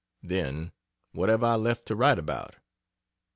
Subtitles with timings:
[0.23, 0.71] Then,
[1.11, 2.55] what have I left to write about?